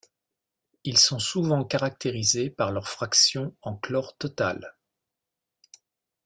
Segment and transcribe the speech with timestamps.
[0.83, 4.75] Ils sont souvent caractérisés par leur fraction en chlore total.